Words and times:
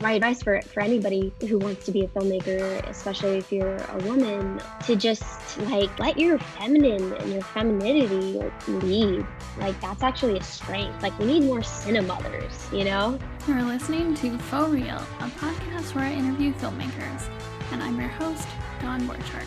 my 0.00 0.12
advice 0.12 0.42
for, 0.42 0.62
for 0.62 0.80
anybody 0.80 1.32
who 1.48 1.58
wants 1.58 1.84
to 1.86 1.92
be 1.92 2.02
a 2.02 2.08
filmmaker, 2.08 2.88
especially 2.88 3.38
if 3.38 3.50
you're 3.50 3.76
a 3.76 3.98
woman, 4.04 4.60
to 4.86 4.94
just 4.96 5.58
like 5.58 5.98
let 5.98 6.18
your 6.18 6.38
feminine 6.38 7.12
and 7.14 7.32
your 7.32 7.42
femininity 7.42 8.40
lead. 8.68 9.26
Like 9.58 9.80
that's 9.80 10.02
actually 10.02 10.38
a 10.38 10.42
strength. 10.42 11.02
Like 11.02 11.18
we 11.18 11.26
need 11.26 11.44
more 11.44 11.60
cinemothers, 11.60 12.76
you 12.76 12.84
know? 12.84 13.18
You're 13.46 13.62
listening 13.62 14.14
to 14.16 14.38
Faux 14.38 14.70
Real, 14.70 14.98
a 15.20 15.28
podcast 15.38 15.94
where 15.94 16.04
I 16.04 16.12
interview 16.12 16.52
filmmakers. 16.54 17.28
And 17.72 17.82
I'm 17.82 17.98
your 17.98 18.08
host, 18.08 18.46
Dawn 18.80 19.02
Borchardt. 19.08 19.46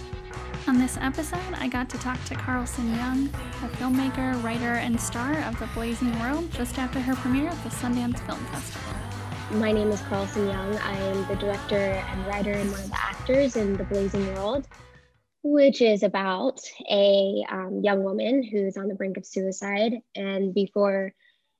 On 0.67 0.77
this 0.77 0.97
episode, 1.01 1.39
I 1.55 1.67
got 1.67 1.89
to 1.89 1.97
talk 1.97 2.23
to 2.25 2.35
Carlson 2.35 2.93
Young, 2.95 3.29
a 3.63 3.67
filmmaker, 3.77 4.41
writer, 4.43 4.73
and 4.73 4.99
star 4.99 5.39
of 5.47 5.57
The 5.57 5.67
Blazing 5.73 6.17
World, 6.19 6.51
just 6.51 6.77
after 6.77 6.99
her 6.99 7.15
premiere 7.15 7.49
at 7.49 7.63
the 7.63 7.69
Sundance 7.69 8.19
Film 8.27 8.39
Festival. 8.45 9.10
My 9.53 9.73
name 9.73 9.91
is 9.91 10.01
Carlson 10.01 10.47
Young. 10.47 10.77
I 10.77 10.95
am 10.95 11.25
the 11.25 11.35
director 11.35 12.01
and 12.09 12.25
writer 12.25 12.53
and 12.53 12.71
one 12.71 12.79
of 12.79 12.89
the 12.89 12.97
actors 13.03 13.57
in 13.57 13.75
The 13.75 13.83
Blazing 13.83 14.25
World, 14.25 14.65
which 15.43 15.81
is 15.81 16.03
about 16.03 16.61
a 16.89 17.43
um, 17.49 17.81
young 17.83 18.01
woman 18.03 18.43
who's 18.43 18.77
on 18.77 18.87
the 18.87 18.95
brink 18.95 19.17
of 19.17 19.25
suicide. 19.25 19.93
And 20.15 20.53
before 20.53 21.13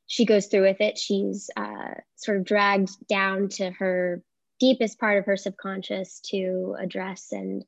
she 0.08 0.24
goes 0.24 0.48
through 0.48 0.62
with 0.62 0.80
it, 0.80 0.98
she's 0.98 1.50
uh, 1.58 1.96
sort 2.16 2.38
of 2.38 2.46
dragged 2.46 2.92
down 3.08 3.50
to 3.50 3.72
her 3.72 4.24
deepest 4.62 4.98
part 4.98 5.18
of 5.18 5.26
her 5.26 5.36
subconscious 5.36 6.22
to 6.28 6.78
address 6.80 7.34
and 7.34 7.66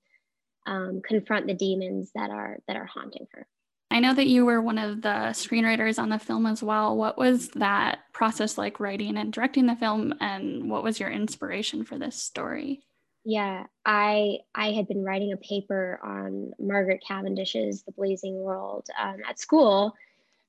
um, 0.66 1.02
confront 1.06 1.48
the 1.48 1.54
demons 1.54 2.12
that 2.16 2.30
are 2.30 2.60
that 2.68 2.78
are 2.78 2.86
haunting 2.86 3.28
her. 3.34 3.46
I 3.94 4.00
know 4.00 4.16
that 4.16 4.28
you 4.28 4.44
were 4.44 4.60
one 4.60 4.80
of 4.80 5.04
the 5.04 5.34
screenwriters 5.34 6.00
on 6.00 6.10
the 6.10 6.18
film 6.18 6.48
as 6.48 6.64
well. 6.64 6.98
What 6.98 7.16
was 7.16 7.50
that 7.50 8.00
process 8.12 8.58
like 8.58 8.80
writing 8.80 9.18
and 9.18 9.32
directing 9.32 9.68
the 9.68 9.76
film 9.76 10.16
and 10.20 10.68
what 10.68 10.84
was 10.84 11.00
your 11.00 11.12
inspiration 11.12 11.86
for 11.86 12.00
this 12.00 12.20
story? 12.20 12.82
Yeah, 13.24 13.66
I 13.86 14.40
I 14.56 14.72
had 14.72 14.88
been 14.88 15.04
writing 15.04 15.32
a 15.32 15.38
paper 15.38 16.00
on 16.04 16.54
Margaret 16.60 17.04
Cavendish's 17.08 17.84
The 17.84 17.92
Blazing 17.92 18.42
World 18.42 18.88
um, 19.00 19.18
at 19.30 19.40
school, 19.40 19.94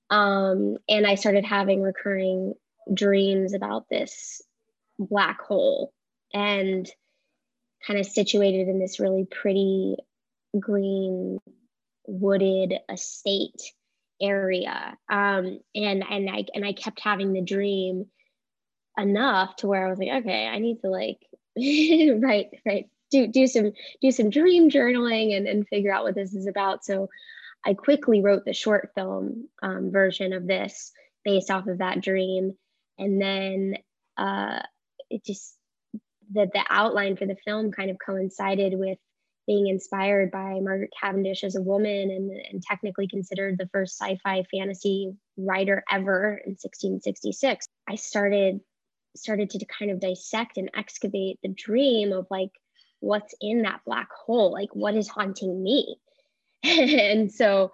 um, 0.08 0.78
and 0.88 1.06
I 1.06 1.14
started 1.14 1.44
having 1.44 1.82
recurring 1.82 2.54
dreams 2.92 3.52
about 3.52 3.90
this 3.90 4.40
black 4.98 5.42
hole 5.42 5.92
and 6.32 6.90
kind 7.86 8.00
of 8.00 8.06
situated 8.06 8.68
in 8.68 8.80
this 8.80 8.98
really 8.98 9.26
pretty 9.26 9.96
green 10.58 11.40
wooded 12.06 12.74
estate 12.90 13.62
area. 14.20 14.96
Um, 15.10 15.60
and 15.74 16.04
and 16.08 16.30
i 16.30 16.44
and 16.54 16.64
i 16.64 16.72
kept 16.72 17.00
having 17.00 17.32
the 17.32 17.42
dream 17.42 18.06
enough 18.96 19.56
to 19.56 19.66
where 19.66 19.84
i 19.84 19.90
was 19.90 19.98
like 19.98 20.22
okay 20.22 20.46
i 20.46 20.58
need 20.60 20.80
to 20.80 20.88
like 20.88 21.18
write 22.22 22.50
right 22.64 22.88
do 23.14 23.26
do 23.28 23.46
some 23.46 23.72
do 24.00 24.10
some 24.10 24.30
dream 24.30 24.70
journaling 24.70 25.36
and, 25.36 25.46
and 25.46 25.68
figure 25.68 25.92
out 25.92 26.04
what 26.04 26.14
this 26.14 26.34
is 26.34 26.46
about. 26.46 26.84
So 26.84 27.08
i 27.64 27.74
quickly 27.74 28.22
wrote 28.22 28.44
the 28.44 28.52
short 28.52 28.90
film 28.94 29.48
um, 29.62 29.90
version 29.90 30.32
of 30.32 30.46
this 30.46 30.92
based 31.24 31.50
off 31.50 31.66
of 31.66 31.78
that 31.78 32.00
dream. 32.00 32.56
And 32.98 33.20
then 33.20 33.76
uh, 34.16 34.60
it 35.10 35.24
just 35.24 35.56
the, 36.32 36.48
the 36.52 36.64
outline 36.68 37.16
for 37.16 37.26
the 37.26 37.36
film 37.44 37.70
kind 37.70 37.90
of 37.90 37.96
coincided 38.04 38.74
with 38.76 38.98
being 39.46 39.68
inspired 39.68 40.30
by 40.30 40.60
Margaret 40.60 40.92
Cavendish 41.00 41.44
as 41.44 41.56
a 41.56 41.62
woman 41.62 42.10
and, 42.10 42.30
and 42.30 42.62
technically 42.62 43.08
considered 43.08 43.58
the 43.58 43.68
first 43.72 44.00
sci 44.00 44.18
fi 44.22 44.44
fantasy 44.50 45.14
writer 45.36 45.84
ever 45.90 46.40
in 46.44 46.52
1666. 46.52 47.66
I 47.88 47.96
started 47.96 48.60
started 49.16 49.50
to 49.50 49.64
kind 49.66 49.90
of 49.90 50.00
dissect 50.00 50.56
and 50.56 50.70
excavate 50.74 51.38
the 51.42 51.48
dream 51.48 52.12
of 52.12 52.26
like 52.30 52.50
what's 53.00 53.34
in 53.40 53.62
that 53.62 53.80
black 53.84 54.08
hole 54.10 54.52
like 54.52 54.70
what 54.74 54.94
is 54.94 55.08
haunting 55.08 55.62
me 55.62 55.96
and 56.64 57.32
so 57.32 57.70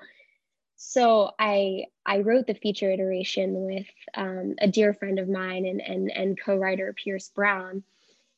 so 0.77 1.31
i 1.39 1.85
i 2.05 2.19
wrote 2.19 2.47
the 2.47 2.55
feature 2.55 2.91
iteration 2.91 3.65
with 3.65 3.87
um, 4.15 4.55
a 4.61 4.69
dear 4.69 4.93
friend 4.93 5.19
of 5.19 5.29
mine 5.29 5.65
and 5.65 5.81
and, 5.81 6.11
and 6.11 6.41
co-writer 6.41 6.95
pierce 7.03 7.29
brown 7.29 7.83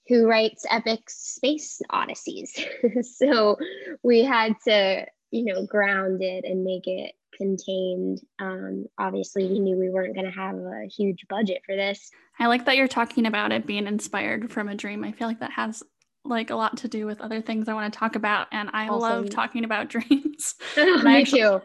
who 0.08 0.26
writes 0.26 0.66
epic 0.70 1.08
space 1.08 1.80
odysseys. 1.92 2.58
so 3.16 3.56
we 4.02 4.24
had 4.24 4.54
to, 4.64 5.06
you 5.30 5.44
know, 5.44 5.66
ground 5.66 6.22
it 6.22 6.44
and 6.44 6.64
make 6.64 6.86
it 6.86 7.14
contained. 7.36 8.20
Um, 8.40 8.86
obviously, 8.98 9.46
we 9.46 9.58
knew 9.58 9.76
we 9.76 9.90
weren't 9.90 10.14
going 10.14 10.30
to 10.30 10.38
have 10.38 10.56
a 10.56 10.86
huge 10.86 11.26
budget 11.28 11.62
for 11.64 11.76
this. 11.76 12.10
I 12.38 12.46
like 12.46 12.64
that 12.64 12.76
you're 12.76 12.88
talking 12.88 13.26
about 13.26 13.52
it 13.52 13.66
being 13.66 13.86
inspired 13.86 14.50
from 14.50 14.68
a 14.68 14.74
dream. 14.74 15.04
I 15.04 15.12
feel 15.12 15.28
like 15.28 15.40
that 15.40 15.52
has 15.52 15.82
like 16.24 16.50
a 16.50 16.54
lot 16.54 16.76
to 16.78 16.88
do 16.88 17.06
with 17.06 17.20
other 17.20 17.40
things 17.40 17.68
I 17.68 17.74
want 17.74 17.92
to 17.92 17.98
talk 17.98 18.16
about, 18.16 18.48
and 18.52 18.70
I 18.72 18.88
awesome. 18.88 19.00
love 19.00 19.30
talking 19.30 19.64
about 19.64 19.88
dreams. 19.90 20.54
Me 20.76 21.20
actually, 21.20 21.40
too. 21.40 21.60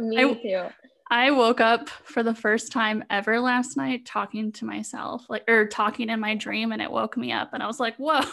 Me 0.00 0.18
I, 0.18 0.34
too. 0.34 0.68
I 1.12 1.30
woke 1.30 1.60
up 1.60 1.90
for 1.90 2.22
the 2.22 2.34
first 2.34 2.72
time 2.72 3.04
ever 3.10 3.38
last 3.38 3.76
night 3.76 4.06
talking 4.06 4.50
to 4.52 4.64
myself, 4.64 5.26
like 5.28 5.44
or 5.46 5.66
talking 5.66 6.08
in 6.08 6.18
my 6.20 6.34
dream, 6.34 6.72
and 6.72 6.80
it 6.80 6.90
woke 6.90 7.18
me 7.18 7.32
up, 7.32 7.50
and 7.52 7.62
I 7.62 7.66
was 7.66 7.78
like, 7.78 7.94
"Whoa!" 7.96 8.22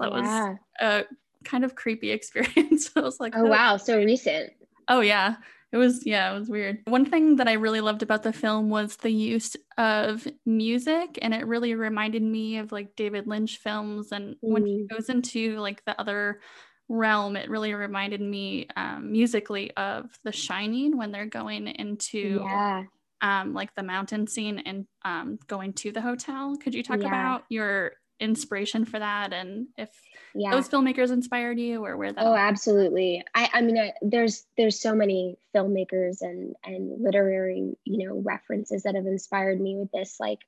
that 0.00 0.10
yeah. 0.12 0.48
was 0.48 0.58
a 0.80 1.04
kind 1.44 1.64
of 1.64 1.76
creepy 1.76 2.10
experience. 2.10 2.90
I 2.96 3.00
was 3.00 3.20
like, 3.20 3.34
"Oh, 3.36 3.46
oh 3.46 3.48
wow, 3.48 3.76
so 3.76 3.96
recent." 3.98 4.52
Oh 4.88 5.00
yeah, 5.00 5.36
it 5.70 5.76
was 5.76 6.04
yeah, 6.04 6.32
it 6.34 6.38
was 6.40 6.48
weird. 6.48 6.80
One 6.86 7.06
thing 7.06 7.36
that 7.36 7.46
I 7.46 7.52
really 7.52 7.80
loved 7.80 8.02
about 8.02 8.24
the 8.24 8.32
film 8.32 8.68
was 8.68 8.96
the 8.96 9.12
use 9.12 9.54
of 9.78 10.26
music, 10.44 11.20
and 11.22 11.32
it 11.32 11.46
really 11.46 11.76
reminded 11.76 12.24
me 12.24 12.58
of 12.58 12.72
like 12.72 12.96
David 12.96 13.28
Lynch 13.28 13.58
films, 13.58 14.10
and 14.10 14.34
mm. 14.34 14.38
when 14.40 14.66
he 14.66 14.78
mm. 14.78 14.88
goes 14.88 15.08
into 15.08 15.60
like 15.60 15.84
the 15.84 15.98
other 16.00 16.40
realm, 16.90 17.36
it 17.36 17.48
really 17.48 17.72
reminded 17.72 18.20
me 18.20 18.66
um, 18.76 19.12
musically 19.12 19.70
of 19.76 20.10
The 20.24 20.32
Shining 20.32 20.98
when 20.98 21.12
they're 21.12 21.24
going 21.24 21.68
into 21.68 22.40
yeah. 22.44 22.82
um, 23.22 23.54
like 23.54 23.74
the 23.76 23.82
mountain 23.84 24.26
scene 24.26 24.58
and 24.58 24.86
um, 25.04 25.38
going 25.46 25.72
to 25.74 25.92
the 25.92 26.00
hotel. 26.00 26.56
Could 26.56 26.74
you 26.74 26.82
talk 26.82 27.00
yeah. 27.00 27.06
about 27.06 27.44
your 27.48 27.92
inspiration 28.18 28.84
for 28.84 28.98
that 28.98 29.32
and 29.32 29.66
if 29.78 29.88
yeah. 30.34 30.50
those 30.50 30.68
filmmakers 30.68 31.10
inspired 31.10 31.58
you 31.58 31.84
or 31.84 31.96
where 31.96 32.12
that? 32.12 32.24
Oh, 32.24 32.34
absolutely. 32.34 33.24
I, 33.34 33.48
I 33.54 33.62
mean, 33.62 33.78
I, 33.78 33.92
there's 34.02 34.44
there's 34.58 34.80
so 34.80 34.94
many 34.94 35.38
filmmakers 35.54 36.20
and 36.20 36.54
and 36.64 37.02
literary 37.02 37.76
you 37.84 38.06
know 38.06 38.20
references 38.24 38.82
that 38.82 38.96
have 38.96 39.06
inspired 39.06 39.60
me 39.60 39.76
with 39.76 39.92
this. 39.92 40.16
Like, 40.18 40.40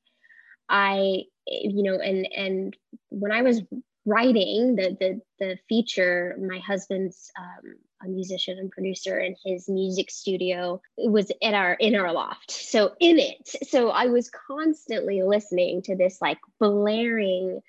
I 0.69 1.23
you 1.47 1.83
know 1.85 1.99
and 1.99 2.27
and 2.37 2.77
when 3.11 3.33
I 3.33 3.43
was 3.43 3.63
writing 4.05 4.75
the 4.75 4.97
the 4.99 5.21
the 5.39 5.59
feature 5.69 6.37
my 6.41 6.59
husband's 6.59 7.31
um, 7.39 7.75
a 8.05 8.09
musician 8.09 8.59
and 8.59 8.71
producer 8.71 9.17
and 9.17 9.37
his 9.45 9.69
music 9.69 10.11
studio 10.11 10.81
was 10.99 11.31
in 11.41 11.55
our 11.55 11.75
in 11.75 11.95
our 11.95 12.13
loft 12.13 12.51
so 12.51 12.95
in 12.99 13.19
it. 13.19 13.49
So 13.69 13.91
i 13.91 14.07
was 14.07 14.31
constantly 14.31 15.23
listening 15.23 15.83
to 15.83 15.97
this 15.97 16.19
like 16.21 16.39
blaring 16.59 17.61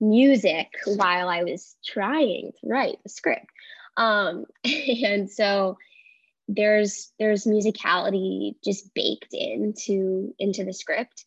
music 0.00 0.68
while 0.86 1.28
i 1.28 1.42
was 1.42 1.76
trying 1.84 2.52
to 2.60 2.68
write 2.68 2.98
the 3.02 3.08
script. 3.08 3.46
Um 3.96 4.46
and 4.64 5.30
so 5.30 5.78
there's 6.48 7.12
there's 7.18 7.44
musicality 7.44 8.54
just 8.64 8.94
baked 8.94 9.32
into 9.32 10.34
into 10.38 10.64
the 10.64 10.72
script 10.72 11.24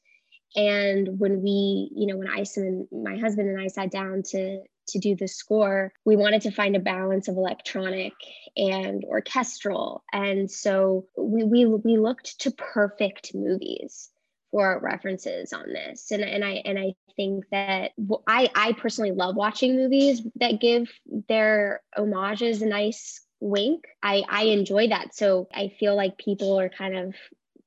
and 0.56 1.20
when 1.20 1.42
we, 1.42 1.92
you 1.96 2.08
know, 2.08 2.18
when 2.18 2.30
Isom 2.30 2.64
and 2.64 3.04
my 3.04 3.18
husband 3.18 3.50
and 3.50 3.60
I 3.60 3.68
sat 3.68 3.92
down 3.92 4.24
to 4.32 4.62
to 4.90 5.00
do 5.00 5.16
the 5.16 5.28
score, 5.28 5.92
we 6.06 6.16
wanted 6.16 6.44
to 6.44 6.52
find 6.52 6.76
a 6.76 6.80
balance 6.80 7.28
of 7.28 7.38
electronic 7.38 8.14
and 8.56 9.04
orchestral. 9.04 10.04
And 10.14 10.50
so 10.50 11.08
we 11.18 11.44
we 11.44 11.66
we 11.66 11.98
looked 11.98 12.40
to 12.42 12.52
perfect 12.52 13.34
movies 13.34 14.10
for 14.52 14.80
references 14.82 15.52
on 15.52 15.74
this. 15.74 16.12
And 16.12 16.24
and 16.24 16.46
I 16.46 16.62
and 16.66 16.80
I 16.80 16.94
think 17.16 17.46
that 17.52 17.92
I 18.28 18.50
I 18.56 18.74
personally 18.74 19.12
love 19.12 19.36
watching 19.36 19.76
movies 19.76 20.22
that 20.36 20.62
give 20.62 20.90
their 21.28 21.82
homages 21.96 22.62
a 22.62 22.68
nice 22.68 23.26
wink. 23.40 23.86
I 24.02 24.24
I 24.30 24.44
enjoy 24.44 24.88
that. 24.90 25.16
So 25.16 25.48
I 25.54 25.74
feel 25.80 25.96
like 25.96 26.18
people 26.18 26.60
are 26.60 26.70
kind 26.70 26.98
of 26.98 27.16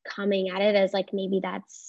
coming 0.09 0.49
at 0.51 0.63
it 0.63 0.75
as 0.75 0.93
like 0.93 1.13
maybe 1.13 1.41
that's 1.43 1.88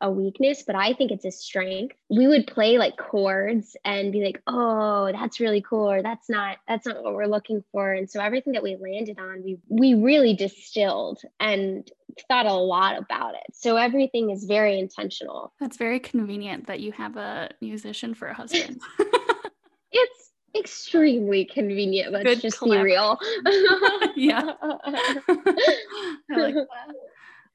a 0.00 0.10
weakness, 0.10 0.62
but 0.66 0.76
I 0.76 0.94
think 0.94 1.10
it's 1.10 1.24
a 1.24 1.30
strength. 1.30 1.96
We 2.08 2.26
would 2.26 2.46
play 2.46 2.78
like 2.78 2.96
chords 2.96 3.76
and 3.84 4.12
be 4.12 4.24
like, 4.24 4.42
"Oh, 4.46 5.10
that's 5.12 5.40
really 5.40 5.60
cool," 5.60 5.90
or 5.90 6.02
"That's 6.02 6.28
not 6.28 6.58
that's 6.66 6.86
not 6.86 7.02
what 7.02 7.14
we're 7.14 7.26
looking 7.26 7.62
for." 7.72 7.92
And 7.92 8.10
so 8.10 8.20
everything 8.20 8.54
that 8.54 8.62
we 8.62 8.76
landed 8.76 9.18
on, 9.18 9.42
we 9.42 9.58
we 9.68 9.94
really 9.94 10.34
distilled 10.34 11.20
and 11.38 11.90
thought 12.28 12.46
a 12.46 12.54
lot 12.54 12.98
about 12.98 13.34
it. 13.34 13.54
So 13.54 13.76
everything 13.76 14.30
is 14.30 14.44
very 14.44 14.78
intentional. 14.78 15.52
That's 15.60 15.76
very 15.76 16.00
convenient 16.00 16.66
that 16.66 16.80
you 16.80 16.92
have 16.92 17.16
a 17.16 17.50
musician 17.60 18.14
for 18.14 18.28
a 18.28 18.34
husband. 18.34 18.80
it's 19.92 20.30
extremely 20.56 21.44
convenient. 21.44 22.12
Let's 22.12 22.24
Good 22.24 22.40
just 22.40 22.62
be 22.62 22.76
real. 22.76 23.18
yeah. 24.16 24.52
I 24.62 26.36
like 26.36 26.54
that. 26.54 26.66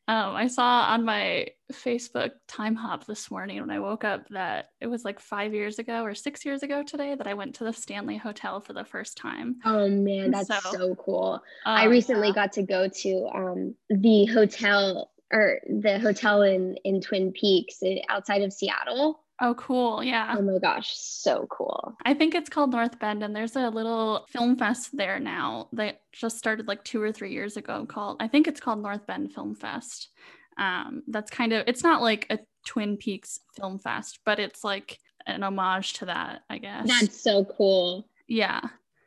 Um, 0.07 0.35
I 0.35 0.47
saw 0.47 0.83
on 0.83 1.03
my 1.03 1.47
Facebook 1.73 2.31
time 2.47 2.75
hop 2.75 3.05
this 3.05 3.31
morning 3.31 3.59
when 3.59 3.71
I 3.71 3.79
woke 3.79 4.03
up 4.03 4.27
that 4.29 4.69
it 4.79 4.85
was 4.85 5.03
like 5.03 5.19
five 5.19 5.53
years 5.53 5.79
ago 5.79 6.03
or 6.03 6.13
six 6.13 6.45
years 6.45 6.61
ago 6.61 6.83
today 6.83 7.15
that 7.15 7.25
I 7.25 7.33
went 7.33 7.55
to 7.55 7.63
the 7.63 7.73
Stanley 7.73 8.17
Hotel 8.17 8.61
for 8.61 8.73
the 8.73 8.85
first 8.85 9.17
time. 9.17 9.57
Oh 9.65 9.89
man, 9.89 10.29
that's 10.29 10.47
so, 10.47 10.59
so 10.71 10.95
cool. 10.95 11.41
I 11.65 11.85
recently 11.85 12.27
yeah. 12.27 12.35
got 12.35 12.53
to 12.53 12.63
go 12.63 12.87
to 12.87 13.29
um, 13.33 13.75
the 13.89 14.25
hotel 14.25 15.11
or 15.33 15.59
the 15.67 15.97
hotel 15.97 16.43
in 16.43 16.75
in 16.83 17.01
Twin 17.01 17.31
Peaks 17.31 17.81
eh, 17.83 18.01
outside 18.07 18.43
of 18.43 18.53
Seattle. 18.53 19.23
Oh, 19.41 19.53
cool. 19.55 20.01
Yeah. 20.03 20.35
Oh 20.37 20.41
my 20.41 20.59
gosh, 20.59 20.93
so 20.95 21.45
cool. 21.49 21.95
I 22.05 22.13
think 22.13 22.35
it's 22.35 22.49
called 22.49 22.71
North 22.71 22.99
Bend, 22.99 23.23
and 23.23 23.35
there's 23.35 23.55
a 23.55 23.69
little 23.69 24.25
film 24.29 24.55
fest 24.55 24.95
there 24.95 25.19
now 25.19 25.67
that 25.73 26.01
just 26.13 26.37
started 26.37 26.67
like 26.67 26.83
two 26.83 27.01
or 27.01 27.11
three 27.11 27.33
years 27.33 27.57
ago 27.57 27.85
called, 27.85 28.17
I 28.21 28.27
think 28.27 28.47
it's 28.47 28.61
called 28.61 28.81
North 28.81 29.05
Bend 29.05 29.33
Film 29.33 29.55
Fest. 29.55 30.09
Um, 30.57 31.03
that's 31.07 31.29
kind 31.29 31.51
of, 31.51 31.67
it's 31.67 31.83
not 31.83 32.01
like 32.01 32.27
a 32.29 32.39
Twin 32.65 32.95
Peaks 32.95 33.39
film 33.57 33.77
fest, 33.79 34.19
but 34.25 34.39
it's 34.39 34.63
like 34.63 34.99
an 35.27 35.43
homage 35.43 35.93
to 35.93 36.05
that, 36.05 36.43
I 36.49 36.57
guess. 36.57 36.87
That's 36.87 37.21
so 37.21 37.43
cool. 37.43 38.07
Yeah. 38.27 38.61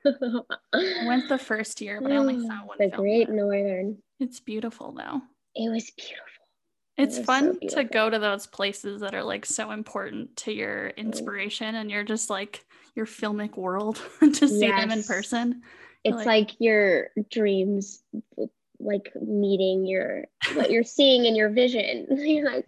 I 0.04 1.04
went 1.06 1.28
the 1.28 1.38
first 1.42 1.80
year, 1.80 2.00
but 2.00 2.12
I 2.12 2.16
only 2.16 2.38
saw 2.46 2.66
one. 2.66 2.78
The 2.78 2.88
Great 2.88 3.30
Northern. 3.30 3.98
It's 4.20 4.40
beautiful 4.40 4.92
though. 4.92 5.22
It 5.54 5.70
was 5.70 5.90
beautiful. 5.96 6.24
It's 6.98 7.16
it 7.16 7.24
fun 7.24 7.58
so 7.68 7.76
to 7.76 7.84
go 7.84 8.10
to 8.10 8.18
those 8.18 8.46
places 8.46 9.00
that 9.00 9.14
are 9.14 9.22
like 9.22 9.46
so 9.46 9.70
important 9.70 10.36
to 10.38 10.52
your 10.52 10.88
inspiration 10.88 11.76
and 11.76 11.90
you're 11.90 12.04
just 12.04 12.28
like 12.28 12.66
your 12.96 13.06
filmic 13.06 13.56
world 13.56 14.02
to 14.20 14.48
see 14.48 14.66
yes. 14.66 14.80
them 14.80 14.90
in 14.90 15.04
person. 15.04 15.62
It's 16.04 16.16
like, 16.16 16.26
like 16.26 16.50
your 16.58 17.10
dreams 17.30 18.02
like 18.80 19.12
meeting 19.20 19.86
your 19.86 20.26
what 20.54 20.70
you're 20.70 20.82
seeing 20.82 21.24
in 21.24 21.36
your 21.36 21.50
vision. 21.50 22.06
you're 22.26 22.50
like, 22.50 22.66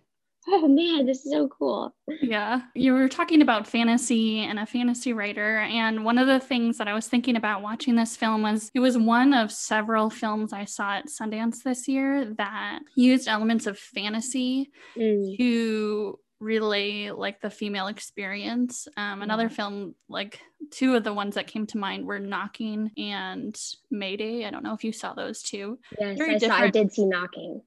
oh 0.48 0.69
man, 0.69 1.06
this 1.06 1.25
is 1.25 1.32
so 1.32 1.48
cool. 1.48 1.94
Yeah. 2.20 2.62
You 2.75 2.92
were 2.92 3.08
talking 3.08 3.42
about 3.42 3.66
fantasy 3.66 4.40
and 4.40 4.58
a 4.58 4.66
fantasy 4.66 5.12
writer. 5.12 5.58
And 5.58 6.04
one 6.04 6.19
of 6.19 6.26
the 6.26 6.40
things 6.40 6.78
that 6.78 6.88
I 6.88 6.94
was 6.94 7.08
thinking 7.08 7.37
about 7.37 7.62
watching 7.62 7.94
this 7.94 8.16
film 8.16 8.42
was 8.42 8.70
it 8.75 8.81
was 8.81 8.96
one 8.96 9.34
of 9.34 9.52
several 9.52 10.10
films 10.10 10.52
I 10.52 10.64
saw 10.64 10.94
at 10.94 11.08
Sundance 11.08 11.62
this 11.62 11.88
year 11.88 12.25
that 12.37 12.81
used 12.96 13.28
elements 13.28 13.66
of 13.66 13.78
fantasy 13.78 14.70
mm. 14.96 15.37
to 15.37 16.19
relay 16.40 17.10
like 17.10 17.40
the 17.40 17.50
female 17.50 17.87
experience. 17.87 18.88
Um, 18.96 19.22
another 19.22 19.48
film, 19.50 19.94
like 20.08 20.40
two 20.70 20.96
of 20.96 21.04
the 21.04 21.12
ones 21.12 21.34
that 21.34 21.46
came 21.46 21.66
to 21.69 21.78
mind 21.78 22.06
were 22.06 22.19
Knocking 22.19 22.90
and 22.96 23.58
Mayday. 23.90 24.46
I 24.46 24.50
don't 24.50 24.64
know 24.64 24.72
if 24.72 24.82
you 24.82 24.92
saw 24.92 25.12
those 25.12 25.42
two. 25.42 25.78
Yes, 25.98 26.16
Very 26.16 26.37
I, 26.37 26.38
saw, 26.38 26.54
I 26.54 26.70
did 26.70 26.92
see 26.92 27.04
Knocking. 27.04 27.60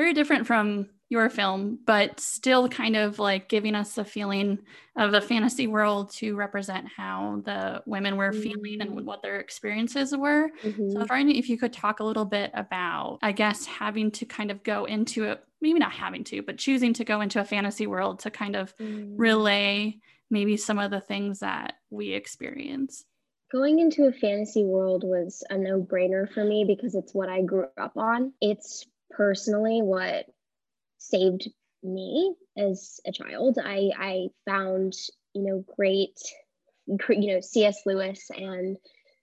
Very 0.00 0.14
different 0.14 0.46
from 0.46 0.88
your 1.10 1.28
film, 1.28 1.78
but 1.84 2.18
still 2.18 2.70
kind 2.70 2.96
of 2.96 3.18
like 3.18 3.50
giving 3.50 3.74
us 3.74 3.98
a 3.98 4.04
feeling 4.04 4.60
of 4.96 5.12
a 5.12 5.20
fantasy 5.20 5.66
world 5.66 6.10
to 6.12 6.34
represent 6.34 6.86
how 6.96 7.42
the 7.44 7.82
women 7.84 8.16
were 8.16 8.30
mm-hmm. 8.30 8.40
feeling 8.40 8.80
and 8.80 8.92
mm. 8.92 9.04
what 9.04 9.20
their 9.20 9.40
experiences 9.40 10.16
were. 10.16 10.48
Mm-hmm. 10.62 10.90
So 10.90 10.96
I 10.96 11.00
was 11.00 11.08
wondering 11.10 11.36
if 11.36 11.50
you 11.50 11.58
could 11.58 11.74
talk 11.74 12.00
a 12.00 12.04
little 12.04 12.24
bit 12.24 12.50
about, 12.54 13.18
I 13.20 13.32
guess, 13.32 13.66
having 13.66 14.10
to 14.12 14.24
kind 14.24 14.50
of 14.50 14.62
go 14.62 14.86
into 14.86 15.24
it, 15.24 15.44
maybe 15.60 15.78
not 15.78 15.92
having 15.92 16.24
to, 16.24 16.40
but 16.40 16.56
choosing 16.56 16.94
to 16.94 17.04
go 17.04 17.20
into 17.20 17.38
a 17.38 17.44
fantasy 17.44 17.86
world 17.86 18.20
to 18.20 18.30
kind 18.30 18.56
of 18.56 18.74
mm-hmm. 18.78 19.18
relay 19.18 19.98
maybe 20.30 20.56
some 20.56 20.78
of 20.78 20.90
the 20.90 21.02
things 21.02 21.40
that 21.40 21.74
we 21.90 22.14
experience. 22.14 23.04
Going 23.52 23.80
into 23.80 24.04
a 24.04 24.12
fantasy 24.12 24.64
world 24.64 25.04
was 25.04 25.44
a 25.50 25.58
no 25.58 25.82
brainer 25.82 26.32
for 26.32 26.42
me 26.42 26.64
because 26.66 26.94
it's 26.94 27.12
what 27.12 27.28
I 27.28 27.42
grew 27.42 27.66
up 27.76 27.98
on. 27.98 28.32
It's 28.40 28.86
personally 29.10 29.80
what 29.82 30.26
saved 30.98 31.48
me 31.82 32.34
as 32.56 33.00
a 33.06 33.12
child. 33.12 33.58
I 33.62 33.90
I 33.96 34.28
found 34.48 34.94
you 35.34 35.42
know 35.42 35.64
great 35.76 36.18
you 36.86 37.34
know 37.34 37.40
C.S. 37.40 37.82
Lewis 37.86 38.30
and 38.34 38.76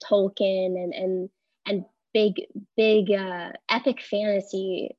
Tolkien 0.04 0.76
and 0.82 0.94
and 0.94 1.30
and 1.66 1.86
big 2.14 2.42
big 2.76 3.12
uh, 3.12 3.52
epic 3.70 4.02
fantasy 4.02 4.96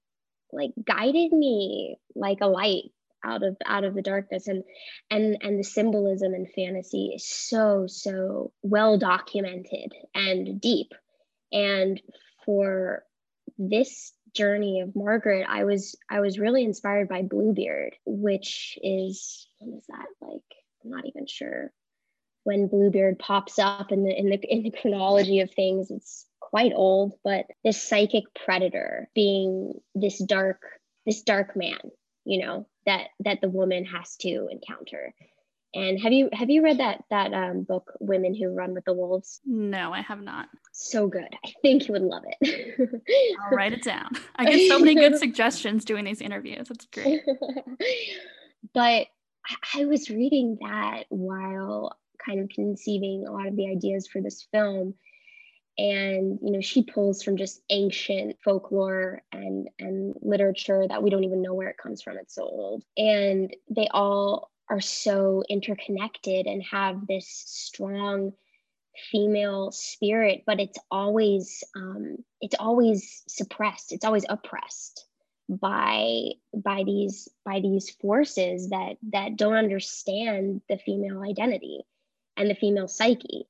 like 0.52 0.70
guided 0.84 1.32
me 1.32 1.96
like 2.14 2.38
a 2.40 2.46
light 2.46 2.90
out 3.24 3.42
of 3.42 3.56
out 3.66 3.84
of 3.84 3.94
the 3.94 4.02
darkness 4.02 4.46
and 4.46 4.62
and 5.10 5.38
and 5.42 5.58
the 5.58 5.64
symbolism 5.64 6.34
in 6.34 6.46
fantasy 6.46 7.12
is 7.14 7.28
so 7.28 7.86
so 7.88 8.52
well 8.62 8.98
documented 8.98 9.92
and 10.14 10.60
deep 10.60 10.92
and 11.52 12.00
for 12.44 13.02
this 13.58 14.12
journey 14.34 14.80
of 14.80 14.94
Margaret, 14.94 15.46
I 15.48 15.64
was 15.64 15.96
I 16.10 16.20
was 16.20 16.38
really 16.38 16.64
inspired 16.64 17.08
by 17.08 17.22
Bluebeard, 17.22 17.94
which 18.04 18.78
is 18.82 19.48
when 19.58 19.76
is 19.78 19.84
that 19.88 20.06
like 20.20 20.42
I'm 20.84 20.90
not 20.90 21.06
even 21.06 21.26
sure 21.26 21.72
when 22.44 22.68
Bluebeard 22.68 23.18
pops 23.18 23.58
up 23.58 23.92
in 23.92 24.04
the 24.04 24.18
in 24.18 24.30
the 24.30 24.40
in 24.42 24.62
the 24.62 24.70
chronology 24.70 25.40
of 25.40 25.52
things. 25.52 25.90
It's 25.90 26.26
quite 26.40 26.72
old, 26.74 27.12
but 27.22 27.46
this 27.62 27.82
psychic 27.82 28.24
predator 28.44 29.08
being 29.14 29.74
this 29.94 30.18
dark 30.18 30.62
this 31.04 31.22
dark 31.22 31.56
man, 31.56 31.78
you 32.24 32.44
know, 32.44 32.66
that 32.86 33.08
that 33.20 33.40
the 33.40 33.50
woman 33.50 33.84
has 33.84 34.16
to 34.18 34.48
encounter. 34.50 35.14
And 35.74 36.00
have 36.00 36.12
you 36.12 36.30
have 36.32 36.48
you 36.48 36.62
read 36.62 36.78
that 36.78 37.04
that 37.10 37.34
um, 37.34 37.62
book, 37.62 37.92
Women 38.00 38.34
Who 38.34 38.48
Run 38.48 38.72
with 38.72 38.84
the 38.84 38.94
Wolves? 38.94 39.40
No, 39.44 39.92
I 39.92 40.00
have 40.00 40.22
not. 40.22 40.48
So 40.72 41.08
good. 41.08 41.28
I 41.44 41.52
think 41.60 41.86
you 41.86 41.92
would 41.92 42.02
love 42.02 42.22
it. 42.26 43.02
I'll 43.44 43.56
write 43.56 43.74
it 43.74 43.82
down. 43.82 44.12
I 44.36 44.46
get 44.46 44.68
so 44.68 44.78
many 44.78 44.94
good 44.94 45.18
suggestions 45.18 45.84
doing 45.84 46.04
these 46.04 46.22
interviews. 46.22 46.70
It's 46.70 46.86
great. 46.92 47.20
but 48.72 49.08
I 49.74 49.84
was 49.84 50.08
reading 50.08 50.58
that 50.62 51.04
while 51.10 51.98
kind 52.24 52.40
of 52.40 52.48
conceiving 52.48 53.26
a 53.26 53.32
lot 53.32 53.46
of 53.46 53.56
the 53.56 53.68
ideas 53.68 54.06
for 54.06 54.22
this 54.22 54.46
film 54.50 54.94
and 55.78 56.40
you 56.42 56.50
know 56.50 56.60
she 56.60 56.82
pulls 56.82 57.22
from 57.22 57.36
just 57.36 57.62
ancient 57.70 58.36
folklore 58.44 59.22
and 59.32 59.68
and 59.78 60.14
literature 60.20 60.86
that 60.88 61.02
we 61.02 61.08
don't 61.08 61.22
even 61.22 61.40
know 61.40 61.54
where 61.54 61.68
it 61.68 61.78
comes 61.78 62.02
from 62.02 62.16
it's 62.18 62.34
so 62.34 62.42
old 62.42 62.82
and 62.96 63.54
they 63.70 63.86
all 63.92 64.50
are 64.70 64.80
so 64.80 65.42
interconnected 65.48 66.46
and 66.46 66.62
have 66.62 67.06
this 67.06 67.26
strong 67.28 68.32
female 69.12 69.70
spirit 69.70 70.42
but 70.44 70.58
it's 70.58 70.78
always 70.90 71.62
um, 71.76 72.16
it's 72.40 72.56
always 72.58 73.22
suppressed 73.28 73.92
it's 73.92 74.04
always 74.04 74.24
oppressed 74.28 75.06
by 75.48 76.24
by 76.54 76.82
these 76.84 77.28
by 77.44 77.60
these 77.60 77.90
forces 77.90 78.68
that 78.70 78.96
that 79.10 79.36
don't 79.36 79.54
understand 79.54 80.60
the 80.68 80.78
female 80.78 81.22
identity 81.22 81.80
and 82.36 82.50
the 82.50 82.54
female 82.54 82.88
psyche. 82.88 83.46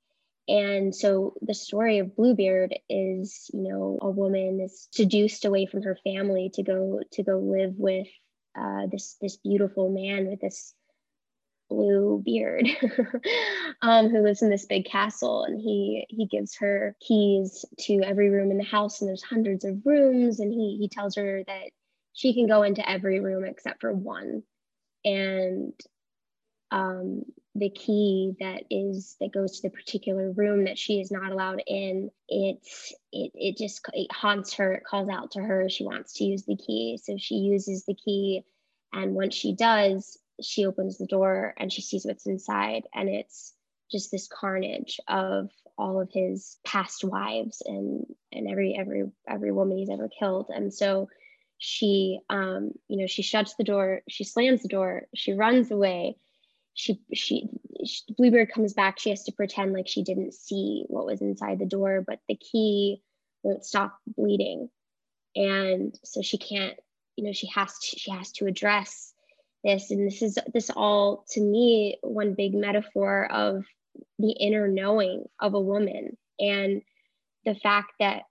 And 0.47 0.95
so 0.95 1.35
the 1.43 1.55
story 1.55 1.99
of 1.99 2.17
bluebeard 2.17 2.75
is 2.89 3.51
you 3.53 3.69
know 3.69 3.99
a 4.01 4.11
woman 4.11 4.61
is 4.61 4.89
seduced 4.93 5.45
away 5.45 5.67
from 5.67 5.83
her 5.83 5.99
family 6.05 6.51
to 6.55 6.63
go 6.63 7.01
to 7.13 7.23
go 7.23 7.39
live 7.39 7.75
with 7.77 8.09
uh, 8.59 8.87
this 8.91 9.17
this 9.21 9.37
beautiful 9.37 9.91
man 9.91 10.29
with 10.29 10.41
this 10.41 10.75
blue 11.69 12.23
beard 12.25 12.67
um, 13.83 14.09
who 14.09 14.23
lives 14.23 14.43
in 14.43 14.51
this 14.51 14.67
big 14.67 14.87
castle 14.87 15.45
and 15.45 15.61
he 15.61 16.07
he 16.09 16.27
gives 16.27 16.57
her 16.57 16.97
keys 17.01 17.65
to 17.79 18.01
every 18.03 18.31
room 18.31 18.51
in 18.51 18.59
the 18.59 18.65
house 18.65 19.01
and 19.01 19.09
there's 19.09 19.23
hundreds 19.23 19.65
of 19.65 19.85
rooms 19.85 20.41
and 20.41 20.53
he 20.53 20.77
he 20.81 20.89
tells 20.89 21.17
her 21.17 21.43
that 21.47 21.71
she 22.19 22.35
can 22.35 22.49
go 22.49 22.65
into 22.65 22.89
every 22.89 23.21
room 23.21 23.45
except 23.45 23.81
for 23.81 23.93
one. 23.93 24.43
And 25.05 25.73
um, 26.73 27.23
the 27.55 27.71
key 27.71 28.35
that 28.41 28.65
is 28.73 29.15
that 29.21 29.33
goes 29.33 29.61
to 29.61 29.69
the 29.69 29.75
particular 29.75 30.33
room 30.33 30.65
that 30.65 30.79
she 30.79 31.01
is 31.01 31.13
not 31.13 31.31
allowed 31.31 31.63
in 31.67 32.11
it's 32.29 32.93
it, 33.13 33.31
it 33.35 33.57
just 33.57 33.87
it 33.93 34.11
haunts 34.13 34.55
her 34.55 34.73
it 34.75 34.85
calls 34.85 35.09
out 35.09 35.31
to 35.33 35.41
her 35.41 35.69
she 35.69 35.85
wants 35.85 36.15
to 36.15 36.25
use 36.25 36.43
the 36.43 36.57
key. 36.57 36.99
So 37.01 37.17
she 37.19 37.37
uses 37.37 37.85
the 37.85 37.95
key 37.95 38.43
and 38.93 39.15
once 39.15 39.37
she 39.37 39.55
does 39.55 40.19
she 40.43 40.67
opens 40.67 40.99
the 40.99 41.07
door 41.07 41.55
and 41.59 41.73
she 41.73 41.83
sees 41.83 42.05
what's 42.05 42.27
inside 42.27 42.85
and 42.95 43.09
it's 43.09 43.55
just 43.91 44.11
this 44.11 44.29
carnage 44.29 45.01
of 45.09 45.51
all 45.77 46.01
of 46.01 46.11
his 46.13 46.59
past 46.65 47.05
wives 47.05 47.63
and 47.65 48.05
and 48.33 48.49
every 48.49 48.77
every 48.79 49.05
every 49.29 49.53
woman 49.53 49.79
he's 49.79 49.91
ever 49.91 50.09
killed. 50.09 50.51
And 50.55 50.73
so 50.75 51.09
she 51.59 52.21
um 52.29 52.73
you 52.89 52.99
know 52.99 53.07
she 53.07 53.23
shuts 53.23 53.55
the 53.57 53.65
door 53.65 54.03
she 54.09 54.23
slams 54.25 54.63
the 54.63 54.69
door 54.69 55.07
she 55.15 55.33
runs 55.33 55.71
away. 55.71 56.17
She 56.75 57.01
she, 57.13 57.49
she 57.85 58.03
bluebeard 58.17 58.53
comes 58.53 58.73
back. 58.73 58.99
She 58.99 59.11
has 59.11 59.25
to 59.25 59.33
pretend 59.33 59.73
like 59.73 59.89
she 59.89 60.03
didn't 60.03 60.35
see 60.35 60.85
what 60.89 61.07
was 61.07 61.21
inside 61.21 61.59
the 61.59 61.67
door 61.67 62.05
but 62.07 62.21
the 62.29 62.37
key 62.37 63.03
won't 63.43 63.65
stop 63.65 63.99
bleeding. 64.07 64.69
And 65.35 65.95
so 66.05 66.23
she 66.23 66.39
can't 66.39 66.77
you 67.17 67.25
know 67.25 67.33
she 67.33 67.49
has 67.55 67.79
to 67.79 67.99
she 67.99 68.11
has 68.11 68.33
to 68.33 68.47
address 68.47 69.13
this 69.65 69.91
and 69.91 70.07
this 70.07 70.23
is 70.23 70.39
this 70.55 70.71
all 70.71 71.25
to 71.31 71.41
me 71.41 71.99
one 72.03 72.35
big 72.35 72.55
metaphor 72.55 73.31
of 73.31 73.65
the 74.19 74.33
inner 74.33 74.69
knowing 74.69 75.25
of 75.41 75.55
a 75.55 75.61
woman 75.61 76.17
and 76.39 76.83
the 77.45 77.55
fact 77.55 77.93
that 77.99 78.23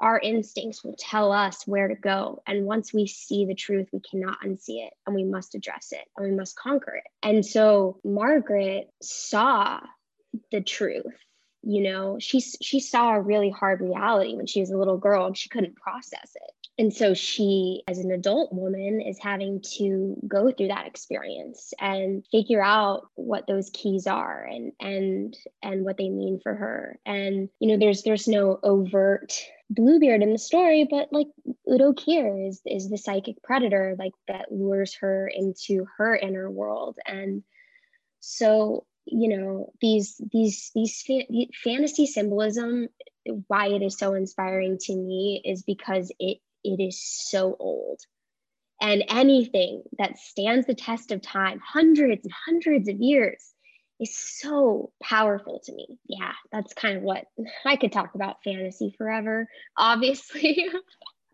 our 0.00 0.18
instincts 0.18 0.84
will 0.84 0.96
tell 0.98 1.32
us 1.32 1.66
where 1.66 1.88
to 1.88 1.94
go. 1.94 2.42
And 2.46 2.66
once 2.66 2.92
we 2.92 3.06
see 3.06 3.46
the 3.46 3.54
truth, 3.54 3.88
we 3.92 4.00
cannot 4.00 4.40
unsee 4.44 4.84
it 4.86 4.92
and 5.06 5.14
we 5.14 5.24
must 5.24 5.54
address 5.54 5.92
it 5.92 6.04
and 6.16 6.28
we 6.28 6.36
must 6.36 6.56
conquer 6.56 6.96
it. 6.96 7.04
And 7.22 7.44
so 7.46 8.00
Margaret 8.04 8.90
saw 9.02 9.80
the 10.50 10.60
truth. 10.60 11.14
You 11.62 11.82
know, 11.82 12.18
she, 12.20 12.40
she 12.40 12.80
saw 12.80 13.14
a 13.14 13.20
really 13.20 13.48
hard 13.48 13.80
reality 13.80 14.34
when 14.34 14.46
she 14.46 14.60
was 14.60 14.70
a 14.70 14.76
little 14.76 14.98
girl 14.98 15.26
and 15.26 15.36
she 15.36 15.48
couldn't 15.48 15.76
process 15.76 16.32
it. 16.34 16.63
And 16.76 16.92
so 16.92 17.14
she, 17.14 17.82
as 17.86 17.98
an 17.98 18.10
adult 18.10 18.52
woman, 18.52 19.00
is 19.00 19.18
having 19.20 19.62
to 19.76 20.16
go 20.26 20.50
through 20.50 20.68
that 20.68 20.86
experience 20.88 21.72
and 21.80 22.24
figure 22.32 22.62
out 22.62 23.06
what 23.14 23.46
those 23.46 23.70
keys 23.70 24.08
are 24.08 24.44
and 24.44 24.72
and 24.80 25.36
and 25.62 25.84
what 25.84 25.98
they 25.98 26.08
mean 26.08 26.40
for 26.42 26.54
her. 26.54 26.98
And 27.06 27.48
you 27.60 27.68
know, 27.68 27.78
there's 27.78 28.02
there's 28.02 28.26
no 28.26 28.58
overt 28.64 29.40
Bluebeard 29.70 30.22
in 30.22 30.32
the 30.32 30.38
story, 30.38 30.86
but 30.88 31.12
like 31.12 31.28
Udo 31.70 31.92
Kier 31.92 32.48
is 32.48 32.60
is 32.66 32.90
the 32.90 32.98
psychic 32.98 33.40
predator, 33.42 33.94
like 33.96 34.12
that 34.26 34.50
lures 34.50 34.94
her 34.96 35.30
into 35.32 35.86
her 35.96 36.16
inner 36.16 36.50
world. 36.50 36.98
And 37.06 37.44
so 38.18 38.84
you 39.06 39.28
know 39.28 39.72
these 39.80 40.20
these 40.32 40.72
these 40.74 41.02
fa- 41.02 41.26
fantasy 41.62 42.06
symbolism 42.06 42.88
why 43.46 43.68
it 43.68 43.82
is 43.82 43.98
so 43.98 44.14
inspiring 44.14 44.78
to 44.78 44.94
me 44.94 45.40
is 45.44 45.62
because 45.62 46.12
it 46.18 46.38
it 46.64 46.82
is 46.82 47.00
so 47.02 47.56
old. 47.58 48.00
And 48.80 49.04
anything 49.08 49.82
that 49.98 50.18
stands 50.18 50.66
the 50.66 50.74
test 50.74 51.12
of 51.12 51.22
time, 51.22 51.60
hundreds 51.64 52.24
and 52.24 52.34
hundreds 52.46 52.88
of 52.88 52.96
years, 53.00 53.54
is 54.00 54.16
so 54.16 54.90
powerful 55.02 55.60
to 55.64 55.72
me. 55.72 55.86
Yeah, 56.06 56.32
that's 56.50 56.74
kind 56.74 56.96
of 56.96 57.02
what 57.02 57.26
I 57.64 57.76
could 57.76 57.92
talk 57.92 58.14
about 58.14 58.42
fantasy 58.42 58.94
forever, 58.98 59.48
obviously. 59.76 60.66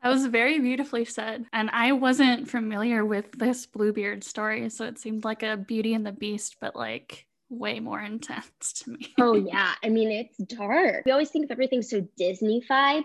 That 0.03 0.09
was 0.09 0.25
very 0.25 0.59
beautifully 0.59 1.05
said. 1.05 1.45
And 1.53 1.69
I 1.75 1.93
wasn't 1.93 2.49
familiar 2.49 3.05
with 3.05 3.33
this 3.33 3.67
Bluebeard 3.67 4.25
story. 4.25 4.71
So 4.71 4.87
it 4.87 4.99
seemed 4.99 5.25
like 5.25 5.43
a 5.43 5.59
Beauty 5.59 5.93
and 5.93 6.07
the 6.07 6.13
Beast, 6.13 6.57
but 6.59 6.75
like 6.75 7.27
way 7.51 7.81
more 7.81 8.01
intense 8.01 8.73
to 8.77 8.93
me. 8.93 9.13
oh, 9.19 9.35
yeah. 9.47 9.75
I 9.85 9.91
mean, 9.91 10.11
it's 10.11 10.39
dark. 10.39 11.05
We 11.05 11.13
always 11.13 11.29
think 11.29 11.45
of 11.45 11.51
everything 11.51 11.83
so 11.83 12.09
Disney-fied, 12.17 13.05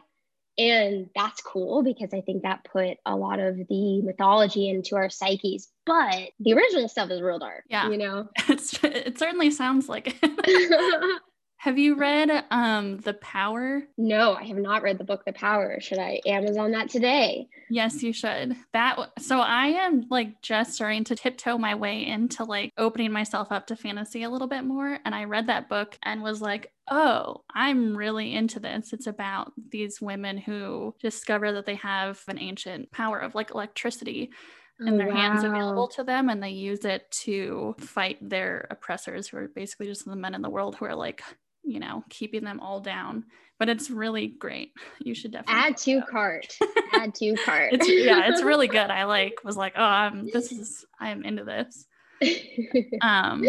and 0.58 1.10
that's 1.16 1.42
cool 1.42 1.84
because 1.84 2.14
I 2.14 2.22
think 2.22 2.44
that 2.44 2.64
put 2.64 2.98
a 3.06 3.16
lot 3.16 3.40
of 3.40 3.58
the 3.58 4.02
mythology 4.02 4.70
into 4.70 4.96
our 4.96 5.10
psyches. 5.10 5.70
But 5.86 6.30
the 6.40 6.54
original 6.54 6.88
stuff 6.88 7.12
is 7.12 7.22
real 7.22 7.40
dark. 7.40 7.64
Yeah. 7.70 7.90
You 7.90 7.98
know? 7.98 8.30
It's, 8.50 8.82
it 8.84 9.20
certainly 9.20 9.52
sounds 9.52 9.90
like 9.90 10.18
it. 10.22 11.22
Have 11.66 11.80
you 11.80 11.96
read 11.96 12.46
um 12.52 12.98
The 12.98 13.16
Power? 13.16 13.82
No, 13.98 14.36
I 14.36 14.44
have 14.44 14.58
not 14.58 14.84
read 14.84 15.00
the 15.00 15.04
book 15.04 15.26
The 15.26 15.34
Power. 15.34 15.80
Should 15.82 15.98
I 15.98 16.22
Amazon 16.28 16.70
that 16.74 16.92
today? 16.92 17.48
Yes, 17.72 18.04
you 18.04 18.14
should. 18.14 18.56
That 18.74 19.00
so 19.18 19.40
I 19.40 19.70
am 19.70 20.06
like 20.12 20.44
just 20.44 20.76
starting 20.76 21.04
to 21.06 21.16
tiptoe 21.16 21.58
my 21.58 21.74
way 21.74 22.06
into 22.06 22.44
like 22.44 22.72
opening 22.78 23.12
myself 23.12 23.52
up 23.52 23.66
to 23.66 23.76
fantasy 23.76 24.22
a 24.22 24.30
little 24.30 24.48
bit 24.48 24.64
more 24.64 25.00
and 25.04 25.16
I 25.16 25.24
read 25.24 25.48
that 25.48 25.68
book 25.68 25.98
and 26.04 26.22
was 26.22 26.40
like, 26.40 26.72
"Oh, 26.88 27.42
I'm 27.52 27.98
really 27.98 28.36
into 28.36 28.60
this. 28.60 28.94
It's 28.94 29.08
about 29.08 29.52
these 29.72 30.00
women 30.00 30.38
who 30.38 30.94
discover 31.02 31.52
that 31.54 31.66
they 31.66 31.78
have 31.78 32.22
an 32.28 32.38
ancient 32.38 32.92
power 32.92 33.18
of 33.18 33.34
like 33.34 33.50
electricity." 33.50 34.30
in 34.82 34.90
oh, 34.90 34.98
their 34.98 35.08
wow. 35.08 35.16
hands 35.16 35.46
available 35.46 35.88
to 35.88 36.04
them 36.04 36.28
and 36.28 36.44
they 36.44 36.50
use 36.50 36.84
it 36.84 37.10
to 37.10 37.74
fight 37.80 38.18
their 38.22 38.68
oppressors 38.70 39.26
who 39.26 39.38
are 39.38 39.48
basically 39.48 39.88
just 39.88 40.04
the 40.04 40.18
men 40.18 40.36
in 40.36 40.42
the 40.42 40.50
world 40.50 40.76
who 40.76 40.84
are 40.84 40.94
like 40.94 41.24
you 41.66 41.80
know, 41.80 42.04
keeping 42.10 42.44
them 42.44 42.60
all 42.60 42.80
down. 42.80 43.26
But 43.58 43.70
it's 43.70 43.90
really 43.90 44.28
great. 44.28 44.72
You 45.00 45.14
should 45.14 45.32
definitely 45.32 45.62
add 45.62 45.78
to 45.78 46.02
cart. 46.10 46.58
add 46.94 47.14
to 47.16 47.36
cart. 47.46 47.74
It's, 47.74 47.88
yeah, 47.88 48.30
it's 48.30 48.42
really 48.44 48.68
good. 48.68 48.90
I 48.90 49.04
like 49.04 49.44
was 49.44 49.56
like, 49.56 49.74
oh, 49.76 49.84
I'm 49.84 50.30
this 50.32 50.52
is 50.52 50.86
I 51.00 51.10
am 51.10 51.24
into 51.24 51.44
this. 51.44 51.86
Um, 53.02 53.44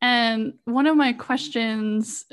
and 0.00 0.54
one 0.64 0.86
of 0.86 0.96
my 0.96 1.12
questions, 1.12 2.24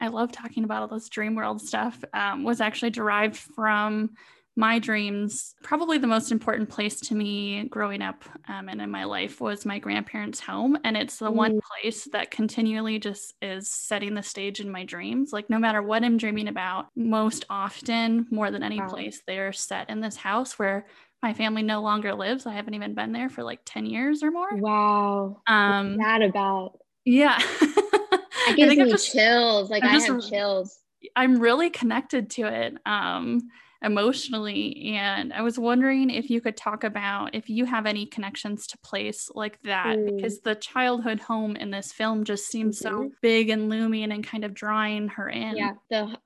I 0.00 0.08
love 0.08 0.32
talking 0.32 0.64
about 0.64 0.82
all 0.82 0.88
this 0.88 1.08
dream 1.08 1.34
world 1.34 1.60
stuff, 1.60 2.02
um, 2.12 2.42
was 2.44 2.60
actually 2.60 2.90
derived 2.90 3.36
from 3.36 4.10
my 4.54 4.78
dreams, 4.78 5.54
probably 5.62 5.96
the 5.96 6.06
most 6.06 6.30
important 6.30 6.68
place 6.68 7.00
to 7.00 7.14
me 7.14 7.64
growing 7.68 8.02
up 8.02 8.22
um, 8.48 8.68
and 8.68 8.82
in 8.82 8.90
my 8.90 9.04
life 9.04 9.40
was 9.40 9.64
my 9.64 9.78
grandparents' 9.78 10.40
home. 10.40 10.76
And 10.84 10.94
it's 10.94 11.18
the 11.18 11.30
mm. 11.30 11.34
one 11.34 11.60
place 11.60 12.06
that 12.12 12.30
continually 12.30 12.98
just 12.98 13.34
is 13.40 13.70
setting 13.70 14.14
the 14.14 14.22
stage 14.22 14.60
in 14.60 14.70
my 14.70 14.84
dreams. 14.84 15.32
Like, 15.32 15.48
no 15.48 15.58
matter 15.58 15.82
what 15.82 16.04
I'm 16.04 16.18
dreaming 16.18 16.48
about, 16.48 16.88
most 16.94 17.46
often, 17.48 18.26
more 18.30 18.50
than 18.50 18.62
any 18.62 18.78
wow. 18.78 18.88
place, 18.88 19.22
they're 19.26 19.54
set 19.54 19.88
in 19.88 20.00
this 20.00 20.16
house 20.16 20.58
where 20.58 20.86
my 21.22 21.32
family 21.32 21.62
no 21.62 21.80
longer 21.80 22.12
lives. 22.12 22.44
I 22.44 22.52
haven't 22.52 22.74
even 22.74 22.94
been 22.94 23.12
there 23.12 23.30
for 23.30 23.42
like 23.42 23.60
10 23.64 23.86
years 23.86 24.22
or 24.22 24.30
more. 24.30 24.54
Wow. 24.54 25.40
Um, 25.46 25.96
What's 25.96 26.02
that 26.02 26.22
about? 26.22 26.78
Yeah. 27.06 27.38
it 27.60 28.56
gives 28.56 28.76
me 28.76 28.90
just, 28.90 29.12
chills. 29.12 29.70
Like, 29.70 29.82
I'm 29.82 29.90
I 29.90 29.92
just, 29.94 30.08
have 30.08 30.28
chills. 30.28 30.78
I'm 31.16 31.38
really 31.38 31.70
connected 31.70 32.30
to 32.32 32.42
it. 32.42 32.74
Um, 32.84 33.40
emotionally. 33.82 34.94
And 34.96 35.32
I 35.32 35.42
was 35.42 35.58
wondering 35.58 36.10
if 36.10 36.30
you 36.30 36.40
could 36.40 36.56
talk 36.56 36.84
about 36.84 37.34
if 37.34 37.48
you 37.48 37.64
have 37.64 37.86
any 37.86 38.06
connections 38.06 38.66
to 38.68 38.78
place 38.78 39.30
like 39.34 39.60
that, 39.62 39.98
mm. 39.98 40.16
because 40.16 40.40
the 40.40 40.54
childhood 40.54 41.20
home 41.20 41.56
in 41.56 41.70
this 41.70 41.92
film 41.92 42.24
just 42.24 42.46
seems 42.46 42.80
mm-hmm. 42.80 43.04
so 43.04 43.10
big 43.20 43.50
and 43.50 43.68
looming 43.68 44.12
and 44.12 44.24
kind 44.26 44.44
of 44.44 44.54
drawing 44.54 45.08
her 45.08 45.28
in. 45.28 45.56
Yeah, 45.56 45.72
the 45.90 46.16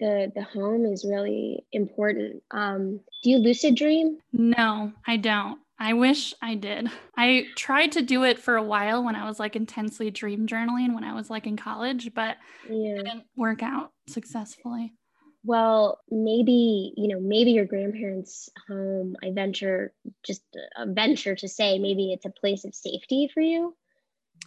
the 0.00 0.32
the 0.34 0.42
home 0.42 0.86
is 0.86 1.04
really 1.08 1.64
important. 1.72 2.42
Um, 2.50 3.00
do 3.22 3.30
you 3.30 3.38
lucid 3.38 3.74
dream? 3.76 4.18
No, 4.32 4.92
I 5.06 5.16
don't. 5.16 5.60
I 5.78 5.92
wish 5.92 6.32
I 6.40 6.54
did. 6.54 6.88
I 7.18 7.48
tried 7.54 7.92
to 7.92 8.02
do 8.02 8.24
it 8.24 8.38
for 8.38 8.56
a 8.56 8.62
while 8.62 9.04
when 9.04 9.14
I 9.14 9.28
was 9.28 9.38
like 9.38 9.56
intensely 9.56 10.10
dream 10.10 10.46
journaling 10.46 10.94
when 10.94 11.04
I 11.04 11.14
was 11.14 11.28
like 11.28 11.46
in 11.46 11.58
college, 11.58 12.14
but 12.14 12.38
yeah. 12.66 12.94
it 12.94 13.04
didn't 13.04 13.24
work 13.36 13.62
out 13.62 13.92
successfully 14.08 14.94
well 15.46 16.00
maybe 16.10 16.92
you 16.96 17.08
know 17.08 17.20
maybe 17.20 17.52
your 17.52 17.64
grandparents 17.64 18.50
home 18.68 19.16
i 19.22 19.30
venture 19.30 19.92
just 20.24 20.42
a 20.76 20.86
venture 20.86 21.36
to 21.36 21.48
say 21.48 21.78
maybe 21.78 22.12
it's 22.12 22.26
a 22.26 22.30
place 22.30 22.64
of 22.64 22.74
safety 22.74 23.30
for 23.32 23.40
you. 23.40 23.74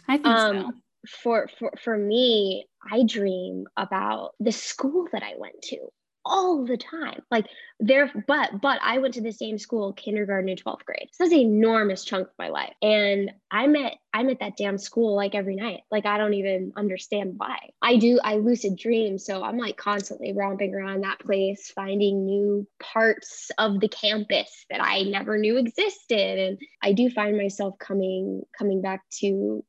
I 0.06 0.18
think 0.18 0.26
um, 0.26 0.56
so 0.56 0.72
for 1.08 1.48
for 1.58 1.72
for 1.82 1.96
me 1.96 2.66
i 2.92 3.02
dream 3.04 3.66
about 3.76 4.34
the 4.38 4.52
school 4.52 5.08
that 5.12 5.22
i 5.22 5.32
went 5.38 5.60
to 5.62 5.78
all 6.24 6.64
the 6.64 6.76
time. 6.76 7.22
Like 7.30 7.46
there, 7.78 8.10
but 8.26 8.60
but 8.60 8.78
I 8.82 8.98
went 8.98 9.14
to 9.14 9.20
the 9.20 9.32
same 9.32 9.58
school, 9.58 9.92
kindergarten 9.92 10.48
and 10.48 10.62
12th 10.62 10.84
grade. 10.84 11.08
So 11.12 11.24
that's 11.24 11.32
an 11.32 11.40
enormous 11.40 12.04
chunk 12.04 12.28
of 12.28 12.34
my 12.38 12.48
life. 12.48 12.72
And 12.82 13.30
I'm 13.50 13.74
at 13.76 13.94
I'm 14.12 14.28
at 14.28 14.40
that 14.40 14.56
damn 14.56 14.78
school 14.78 15.14
like 15.16 15.34
every 15.34 15.56
night. 15.56 15.80
Like 15.90 16.06
I 16.06 16.18
don't 16.18 16.34
even 16.34 16.72
understand 16.76 17.34
why. 17.36 17.70
I 17.80 17.96
do 17.96 18.20
I 18.22 18.36
lucid 18.36 18.76
dream. 18.76 19.18
So 19.18 19.42
I'm 19.42 19.58
like 19.58 19.76
constantly 19.76 20.32
romping 20.32 20.74
around 20.74 21.02
that 21.02 21.20
place, 21.20 21.70
finding 21.74 22.24
new 22.24 22.66
parts 22.80 23.50
of 23.58 23.80
the 23.80 23.88
campus 23.88 24.66
that 24.70 24.82
I 24.82 25.02
never 25.02 25.38
knew 25.38 25.56
existed. 25.56 26.38
And 26.38 26.58
I 26.82 26.92
do 26.92 27.10
find 27.10 27.36
myself 27.36 27.78
coming 27.78 28.42
coming 28.56 28.82
back 28.82 29.02
to 29.20 29.64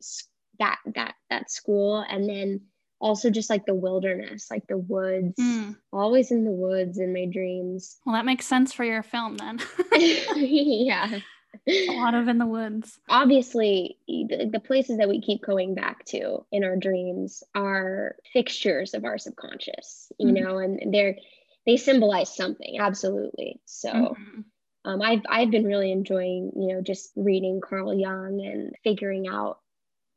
that 0.60 0.78
that 0.96 1.16
that 1.30 1.50
school 1.50 2.06
and 2.08 2.30
then 2.30 2.62
also 3.02 3.30
just 3.30 3.50
like 3.50 3.66
the 3.66 3.74
wilderness, 3.74 4.50
like 4.50 4.68
the 4.68 4.78
woods, 4.78 5.36
mm. 5.38 5.76
always 5.92 6.32
in 6.32 6.46
the 6.46 6.52
woods 6.52 7.00
in 7.00 7.14
my 7.14 7.26
dreams. 7.26 7.98
Well, 8.06 8.16
that 8.16 8.26
makes 8.26 8.48
sense 8.48 8.74
for 8.74 8.84
your 8.84 9.04
film 9.04 9.38
then. 9.38 9.60
yeah. 9.96 11.20
A 11.68 11.98
lot 11.98 12.14
of 12.14 12.28
in 12.28 12.38
the 12.38 12.46
woods. 12.46 13.00
Obviously, 13.10 13.98
the, 14.08 14.50
the, 14.52 14.60
places 14.60 14.98
that 14.98 15.10
we 15.10 15.22
keep 15.22 15.44
going 15.44 15.76
back 15.76 16.06
to 16.06 16.46
in 16.52 16.64
our 16.64 16.76
dreams 16.76 17.44
are 17.54 18.16
fixtures 18.34 18.94
of 18.94 19.06
our 19.06 19.18
subconscious, 19.18 20.12
you 20.18 20.28
mm-hmm. 20.28 20.44
know, 20.44 20.58
and 20.58 20.94
they're 20.94 21.16
they 21.66 21.78
symbolize 21.78 22.36
something, 22.36 22.80
absolutely. 22.80 23.60
So 23.66 23.90
mm-hmm. 23.92 24.42
um, 24.86 25.02
I've 25.02 25.22
I've 25.30 25.52
been 25.52 25.66
really 25.66 25.92
enjoying, 25.92 26.52
you 26.56 26.74
know, 26.74 26.82
just 26.82 27.12
reading 27.16 27.62
Carl 27.62 27.94
Jung 27.94 28.42
and 28.44 28.74
figuring 28.84 29.28
out 29.28 29.60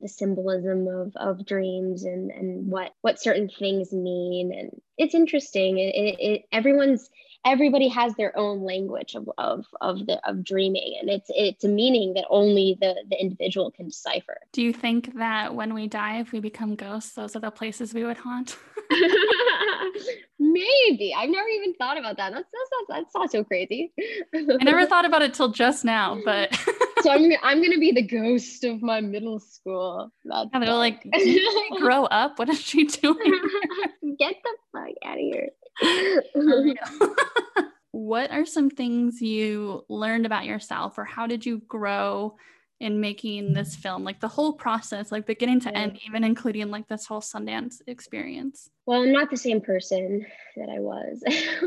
the 0.01 0.09
symbolism 0.09 0.87
of 0.89 1.13
of 1.17 1.47
dreams 1.47 2.05
and 2.05 2.31
and 2.31 2.71
what 2.71 2.93
what 3.01 3.21
certain 3.21 3.49
things 3.49 3.93
mean. 3.93 4.53
And 4.53 4.81
it's 4.99 5.15
interesting. 5.15 5.79
It, 5.79 5.95
it, 5.95 6.17
it 6.21 6.43
everyone's 6.53 7.11
everybody 7.45 7.89
has 7.89 8.15
their 8.15 8.37
own 8.39 8.65
language 8.65 9.15
of, 9.15 9.29
of, 9.37 9.67
of 9.81 10.07
the 10.07 10.21
of 10.29 10.43
dreaming. 10.43 10.97
And 11.01 11.11
it's 11.11 11.31
it's 11.31 11.65
a 11.65 11.69
meaning 11.69 12.15
that 12.15 12.25
only 12.31 12.77
the 12.81 12.95
the 13.09 13.21
individual 13.21 13.71
can 13.71 13.89
decipher. 13.89 14.39
Do 14.53 14.63
you 14.63 14.73
think 14.73 15.15
that 15.17 15.55
when 15.55 15.75
we 15.75 15.87
die 15.87 16.21
if 16.21 16.33
we 16.33 16.41
become 16.41 16.75
ghosts 16.75 17.13
those 17.13 17.37
are 17.37 17.41
the 17.41 17.51
places 17.51 17.95
we 17.95 18.05
would 18.05 18.19
haunt? 18.19 18.57
Maybe. 20.39 21.15
I've 21.17 21.31
never 21.31 21.49
even 21.49 21.75
thought 21.75 21.99
about 21.99 22.17
that. 22.17 22.33
That's 22.33 22.49
that's, 22.53 22.71
that's, 22.89 23.05
that's 23.05 23.15
not 23.15 23.31
so 23.31 23.45
crazy. 23.45 23.93
I 24.35 24.65
never 24.65 24.87
thought 24.87 25.05
about 25.05 25.23
it 25.23 25.35
till 25.35 25.51
just 25.51 25.85
now 25.85 26.19
but 26.25 26.51
so 27.05 27.11
I'm 27.11 27.31
I'm 27.43 27.63
gonna 27.63 27.79
be 27.79 27.93
the 27.93 28.03
ghost 28.03 28.65
of 28.65 28.81
my 28.81 29.03
middle 29.03 29.39
school. 29.39 30.11
That's 30.25 30.49
yeah, 30.53 30.61
they're 30.61 30.73
like, 30.73 31.07
grow 31.79 32.07
up. 32.07 32.39
What 32.39 32.49
is 32.49 32.61
she 32.61 32.87
doing? 32.87 33.17
Get 34.19 34.37
the 34.43 34.57
fuck 34.73 34.95
out 35.05 35.19
of 35.19 35.21
here. 35.21 35.51
what 37.91 38.31
are 38.31 38.47
some 38.47 38.71
things 38.71 39.21
you 39.21 39.85
learned 39.91 40.25
about 40.25 40.47
yourself 40.47 40.97
or 40.97 41.05
how 41.05 41.27
did 41.27 41.45
you 41.45 41.61
grow 41.69 42.35
in 42.81 43.01
making 43.01 43.53
this 43.53 43.77
film 43.77 44.03
like 44.03 44.21
the 44.21 44.29
whole 44.29 44.53
process 44.53 45.13
like 45.13 45.27
beginning 45.27 45.61
to 45.61 45.77
end 45.77 45.93
mm. 45.93 46.01
even 46.07 46.25
including 46.25 46.71
like 46.71 46.89
this 46.89 47.07
whole 47.07 47.21
sundance 47.21 47.81
experience 47.87 48.69
well 48.87 49.03
i'm 49.03 49.13
not 49.13 49.31
the 49.31 49.37
same 49.37 49.61
person 49.61 50.27
that 50.57 50.69
i 50.69 50.81
was 50.81 51.23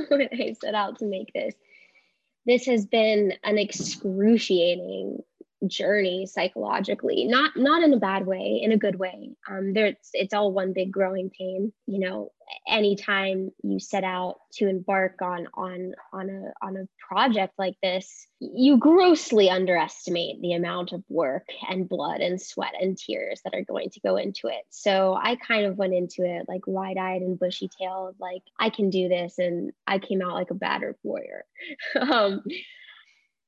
when 0.10 0.28
i 0.34 0.54
set 0.62 0.76
out 0.76 1.00
to 1.00 1.06
make 1.06 1.32
this 1.34 1.56
this 2.48 2.66
has 2.66 2.86
been 2.88 3.34
an 3.44 3.60
excruciating 3.60 5.20
journey 5.66 6.26
psychologically 6.28 7.26
not 7.26 7.56
not 7.56 7.84
in 7.84 7.94
a 7.94 7.98
bad 7.98 8.28
way 8.28 8.60
in 8.62 8.72
a 8.72 8.78
good 8.78 8.98
way. 9.00 9.32
Um 9.50 9.74
there 9.74 9.88
it's, 9.88 10.10
it's 10.14 10.34
all 10.34 10.52
one 10.52 10.74
big 10.74 10.92
growing 10.92 11.30
pain 11.30 11.74
you 11.88 12.00
know 12.00 12.32
anytime 12.68 13.52
you 13.64 13.80
set 13.80 14.04
out 14.04 14.38
to 14.54 14.68
embark 14.68 15.22
on 15.22 15.48
on 15.54 15.94
on 16.14 16.30
a 16.30 16.66
on 16.66 16.78
a 16.78 16.88
project 17.10 17.54
like 17.58 17.76
this 17.82 18.28
you 18.40 18.78
grossly 18.78 19.50
underestimate 19.50 20.40
the 20.42 20.54
amount 20.54 20.92
of 20.92 21.04
work 21.10 21.48
and 21.70 21.90
blood 21.90 22.22
and 22.22 22.42
sweat 22.42 22.74
and 22.80 22.98
tears 22.98 23.42
that 23.44 23.56
are 23.56 23.64
going 23.64 23.90
to 23.90 24.00
go 24.02 24.16
into 24.16 24.48
it. 24.48 24.64
So 24.70 25.18
i 25.22 25.36
kind 25.36 25.66
of 25.66 25.78
went 25.78 25.94
into 25.94 26.24
it 26.24 26.46
like 26.48 26.62
wide-eyed 26.68 27.22
and 27.22 27.40
bushy-tailed 27.40 28.16
like 28.20 28.44
i 28.60 28.70
can 28.70 28.90
do 28.90 29.10
this 29.10 29.40
and 29.40 29.72
i 29.88 30.00
came 30.00 30.22
out 30.22 30.34
like 30.34 30.52
a 30.52 30.56
battered 30.56 30.96
warrior. 31.04 31.46
Um 32.00 32.44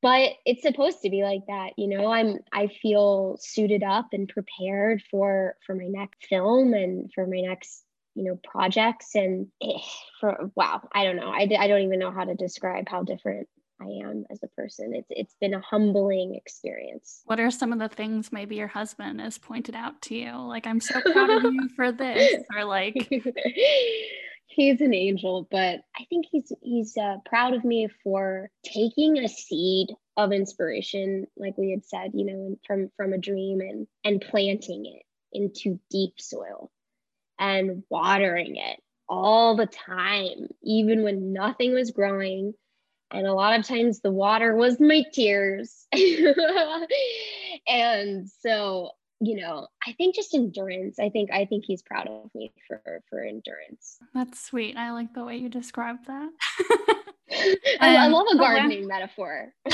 but 0.01 0.31
it's 0.45 0.61
supposed 0.61 1.01
to 1.01 1.09
be 1.09 1.23
like 1.23 1.41
that 1.47 1.71
you 1.77 1.87
know? 1.87 2.11
I'm 2.11 2.39
i 2.53 2.67
feel 2.67 3.37
suited 3.39 3.83
up 3.83 4.07
and 4.13 4.27
prepared 4.27 5.03
for 5.09 5.55
for 5.65 5.75
my 5.75 5.87
next 5.87 6.25
film 6.27 6.73
and 6.73 7.11
for 7.13 7.25
my 7.27 7.41
next 7.41 7.83
you 8.15 8.23
know 8.23 8.39
projects 8.43 9.15
and 9.15 9.47
eh, 9.61 9.79
for 10.19 10.51
wow 10.55 10.81
i 10.93 11.03
don't 11.03 11.15
know. 11.15 11.29
I, 11.29 11.47
I 11.57 11.67
don't 11.67 11.81
even 11.81 11.99
know 11.99 12.11
how 12.11 12.25
to 12.25 12.35
describe 12.35 12.89
how 12.89 13.03
different 13.03 13.47
i 13.81 13.85
am 13.85 14.25
as 14.29 14.39
a 14.43 14.47
person. 14.49 14.93
It's 14.93 15.07
it's 15.09 15.35
been 15.39 15.53
a 15.53 15.61
humbling 15.61 16.35
experience. 16.35 17.21
What 17.25 17.39
are 17.39 17.51
some 17.51 17.71
of 17.71 17.79
the 17.79 17.87
things 17.87 18.31
maybe 18.31 18.57
your 18.57 18.67
husband 18.67 19.21
has 19.21 19.37
pointed 19.37 19.75
out 19.75 20.01
to 20.03 20.15
you? 20.15 20.31
Like 20.35 20.67
i'm 20.67 20.81
so 20.81 20.99
proud 21.01 21.29
of 21.29 21.43
you 21.43 21.69
for 21.75 21.91
this 21.91 22.43
or 22.55 22.65
like 22.65 22.95
he's 24.49 24.81
an 24.81 24.93
angel, 24.93 25.47
but 25.49 25.81
I 25.95 26.05
think 26.09 26.25
he's 26.29 26.51
he's 26.61 26.97
uh, 26.97 27.17
proud 27.25 27.53
of 27.53 27.63
me 27.63 27.87
for 28.03 28.49
taking 28.65 29.17
a 29.17 29.29
seed 29.29 29.89
of 30.17 30.33
inspiration, 30.33 31.27
like 31.37 31.57
we 31.57 31.71
had 31.71 31.85
said, 31.85 32.11
you 32.13 32.25
know, 32.25 32.59
from 32.67 32.91
from 32.97 33.13
a 33.13 33.17
dream 33.17 33.61
and 33.61 33.87
and 34.03 34.21
planting 34.21 34.85
it 34.85 35.03
into 35.31 35.79
deep 35.89 36.19
soil 36.19 36.71
and 37.39 37.83
watering 37.89 38.57
it 38.57 38.79
all 39.07 39.55
the 39.55 39.67
time, 39.67 40.47
even 40.63 41.03
when 41.03 41.31
nothing 41.31 41.73
was 41.73 41.91
growing. 41.91 42.53
And 43.11 43.25
a 43.25 43.33
lot 43.33 43.59
of 43.59 43.65
times 43.65 44.01
the 44.01 44.11
water 44.11 44.55
was 44.55 44.79
my 44.79 45.03
tears. 45.13 45.87
and 47.67 48.29
so 48.41 48.91
you 49.21 49.35
know 49.41 49.67
i 49.85 49.93
think 49.93 50.15
just 50.15 50.33
endurance. 50.33 50.99
I 50.99 51.09
think 51.09 51.31
i 51.31 51.45
think 51.45 51.65
he's 51.65 51.81
proud 51.81 52.07
of 52.07 52.29
me 52.33 52.51
for 52.67 52.81
for 53.09 53.21
endurance. 53.21 53.99
That's 54.13 54.39
sweet. 54.39 54.77
I 54.77 54.91
like 54.91 55.13
the 55.13 55.23
way 55.23 55.37
you 55.37 55.49
described 55.49 56.07
that. 56.07 56.29
I, 57.79 57.95
I, 57.95 58.07
love 58.07 58.25
a 58.31 58.37
gardening 58.37 58.87
metaphor. 58.87 59.53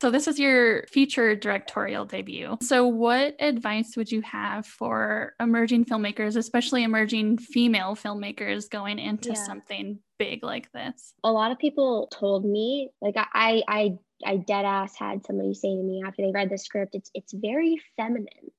So 0.00 0.12
this 0.12 0.28
is 0.28 0.38
your 0.38 0.84
feature 0.86 1.34
directorial 1.34 2.04
debut. 2.04 2.56
So 2.62 2.86
what 2.86 3.34
advice 3.40 3.96
would 3.96 4.12
you 4.12 4.22
have 4.22 4.64
for 4.64 5.34
emerging 5.40 5.86
filmmakers 5.86 6.36
especially 6.36 6.84
emerging 6.84 7.38
female 7.38 7.96
filmmakers 7.96 8.70
going 8.70 9.00
into 9.00 9.30
yeah. 9.30 9.44
something 9.44 9.98
big 10.16 10.44
like 10.44 10.70
this? 10.70 11.14
A 11.24 11.32
lot 11.32 11.50
of 11.50 11.58
people 11.58 12.08
told 12.12 12.44
me 12.44 12.90
like 13.00 13.16
i 13.16 13.62
i 13.66 13.98
I 14.24 14.36
dead 14.36 14.64
ass 14.64 14.96
had 14.96 15.24
somebody 15.26 15.54
say 15.54 15.68
to 15.76 15.82
me 15.82 16.02
after 16.06 16.22
they 16.22 16.32
read 16.32 16.50
the 16.50 16.58
script, 16.58 16.94
it's 16.94 17.10
it's 17.14 17.32
very 17.32 17.76
feminine 17.96 18.50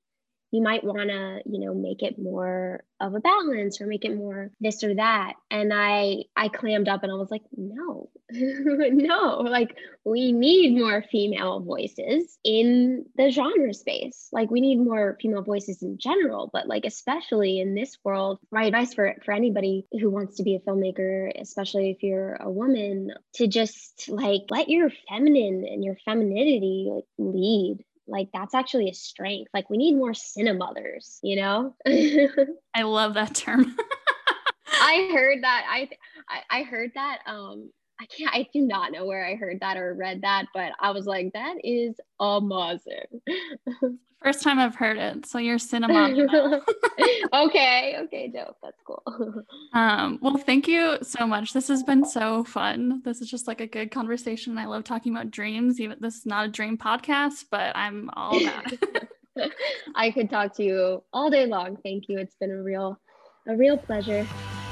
you 0.52 0.62
might 0.62 0.84
want 0.84 1.10
to 1.10 1.42
you 1.46 1.66
know 1.66 1.74
make 1.74 2.02
it 2.02 2.18
more 2.18 2.84
of 3.00 3.16
a 3.16 3.20
balance 3.20 3.80
or 3.80 3.88
make 3.88 4.04
it 4.04 4.16
more 4.16 4.52
this 4.60 4.84
or 4.84 4.96
that. 4.96 5.34
And 5.52 5.72
i 5.74 6.24
i 6.36 6.48
clammed 6.50 6.88
up 6.88 7.04
and 7.04 7.12
i 7.12 7.16
was 7.16 7.32
like 7.32 7.44
no 7.56 8.10
no 8.32 9.38
like 9.40 9.76
we 10.06 10.32
need 10.32 10.78
more 10.78 11.04
female 11.12 11.60
voices 11.60 12.38
in 12.44 13.06
the 13.16 13.30
genre 13.32 13.74
space. 13.74 14.30
Like 14.32 14.50
we 14.50 14.62
need 14.62 14.78
more 14.78 15.18
female 15.22 15.44
voices 15.44 15.82
in 15.82 15.98
general 15.98 16.50
but 16.52 16.68
like 16.68 16.86
especially 16.86 17.60
in 17.60 17.76
this 17.76 17.98
world 18.04 18.40
my 18.52 18.66
advice 18.66 18.94
for 18.94 19.16
for 19.24 19.34
anybody 19.34 19.86
who 19.92 20.10
wants 20.10 20.38
to 20.38 20.44
be 20.44 20.56
a 20.56 20.60
filmmaker 20.60 21.32
especially 21.40 21.92
if 21.92 22.04
you're 22.04 22.36
a 22.36 22.50
woman 22.50 23.12
to 23.36 23.48
just 23.48 24.10
like 24.10 24.42
let 24.50 24.70
your 24.70 24.90
feminine 25.10 25.66
and 25.66 25.84
your 25.84 25.96
femininity 26.06 26.90
like 26.94 27.06
lead 27.18 27.84
like 28.10 28.30
that's 28.34 28.54
actually 28.54 28.90
a 28.90 28.94
strength. 28.94 29.50
Like 29.54 29.70
we 29.70 29.78
need 29.78 29.96
more 29.96 30.12
cinemothers 30.12 31.20
you 31.24 31.36
know? 31.36 31.76
I 31.88 32.84
love 32.84 33.14
that 33.16 33.36
term. 33.36 33.76
I 34.82 35.10
heard 35.14 35.44
that. 35.44 35.66
I, 35.70 35.90
I 36.30 36.60
i 36.60 36.64
heard 36.64 36.92
that 36.96 37.20
um 37.28 37.70
I 38.00 38.06
can't, 38.06 38.34
I 38.34 38.48
do 38.54 38.62
not 38.62 38.92
know 38.92 39.06
where 39.06 39.26
I 39.26 39.36
heard 39.36 39.60
that 39.60 39.76
or 39.76 39.94
read 39.94 40.22
that, 40.22 40.46
but 40.54 40.72
I 40.80 40.92
was 40.92 41.06
like, 41.06 41.34
that 41.34 41.56
is 41.64 42.00
amazing. 42.20 43.22
First 44.24 44.42
time 44.42 44.60
I've 44.60 44.76
heard 44.76 44.98
it. 44.98 45.26
So 45.26 45.38
you're 45.38 45.60
cinema. 45.60 46.10
okay. 47.34 47.96
Okay. 48.00 48.28
Dope. 48.28 48.58
That's 48.62 48.82
cool. 48.86 49.44
um, 49.74 50.20
well, 50.22 50.38
thank 50.38 50.68
you 50.68 50.98
so 51.02 51.26
much. 51.26 51.54
This 51.54 51.70
has 51.70 51.84
been 51.84 52.04
so 52.06 52.44
fun. 52.44 53.02
This 53.06 53.22
is 53.22 53.30
just 53.30 53.48
like 53.48 53.62
a 53.62 53.68
good 53.68 53.92
conversation. 53.92 54.58
I 54.58 54.66
love 54.66 54.84
talking 54.84 55.14
about 55.14 55.32
dreams. 55.32 55.80
Even 55.80 55.98
this 56.02 56.18
is 56.18 56.26
not 56.26 56.46
a 56.46 56.50
dream 56.50 56.78
podcast, 56.78 57.46
but 57.50 57.76
I'm 57.76 58.10
all 58.14 58.42
about 58.42 58.74
it. 58.74 59.54
I 59.96 60.12
could 60.12 60.30
talk 60.30 60.54
to 60.56 60.64
you 60.64 61.04
all 61.14 61.30
day 61.30 61.46
long. 61.46 61.78
Thank 61.84 62.10
you. 62.10 62.18
It's 62.18 62.36
been 62.36 62.52
a 62.52 62.62
real, 62.62 63.00
a 63.48 63.56
real 63.56 63.78
pleasure. 63.78 64.28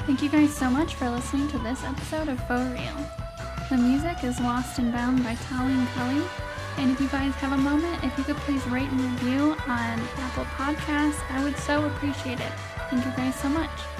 Thank 0.08 0.22
you 0.22 0.30
guys 0.30 0.56
so 0.56 0.70
much 0.70 0.96
for 0.96 1.10
listening 1.10 1.50
to 1.50 1.60
this 1.60 1.84
episode 1.84 2.30
of 2.30 2.39
Faux 2.48 2.63
Real. 2.72 2.96
The 3.70 3.76
music 3.76 4.24
is 4.24 4.39
Lost 4.39 4.80
and 4.80 4.93
Bound 4.93 5.22
by 5.22 5.36
Tali 5.36 5.74
and 5.74 5.88
Kelly. 5.89 6.24
And 6.78 6.91
if 6.91 7.02
you 7.02 7.10
guys 7.10 7.34
have 7.34 7.52
a 7.52 7.58
moment, 7.58 8.02
if 8.06 8.17
you 8.17 8.24
could 8.24 8.38
please 8.38 8.65
rate 8.67 8.89
and 8.89 9.02
review 9.02 9.58
on 9.67 10.00
Apple 10.17 10.46
Podcasts, 10.56 11.20
I 11.30 11.43
would 11.43 11.58
so 11.58 11.86
appreciate 11.88 12.39
it. 12.39 12.52
Thank 12.89 13.06
you 13.06 13.12
guys 13.17 13.36
so 13.36 13.50
much. 13.50 13.97